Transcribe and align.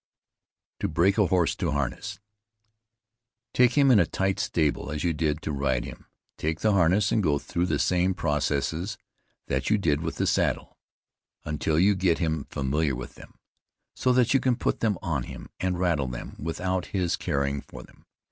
TO 0.79 0.87
BREAK 0.87 1.19
A 1.19 1.27
HORSE 1.27 1.55
TO 1.55 1.69
HARNESS. 1.69 2.19
Take 3.53 3.73
him 3.73 3.91
in 3.91 3.99
a 3.99 4.07
tight 4.07 4.39
stable, 4.39 4.89
as 4.91 5.03
you 5.03 5.13
did 5.13 5.43
to 5.43 5.51
ride 5.51 5.85
him; 5.85 6.07
take 6.39 6.61
the 6.61 6.71
harness 6.71 7.11
and 7.11 7.21
go 7.21 7.37
through 7.37 7.67
the 7.67 7.77
same 7.77 8.15
process 8.15 8.97
that 9.45 9.69
you 9.69 9.77
did 9.77 10.01
with 10.01 10.15
the 10.15 10.25
saddle, 10.25 10.75
until 11.45 11.77
you 11.77 11.93
get 11.93 12.17
him 12.17 12.47
familiar 12.49 12.95
with 12.95 13.13
them, 13.13 13.35
so 13.95 14.11
that 14.11 14.33
you 14.33 14.39
can 14.39 14.55
put 14.55 14.79
them 14.79 14.97
on 15.03 15.21
him 15.21 15.51
and 15.59 15.77
rattle 15.77 16.07
them 16.07 16.29
about 16.29 16.39
without 16.43 16.85
his 16.87 17.15
caring 17.15 17.61
for 17.61 17.83
them. 17.83 18.07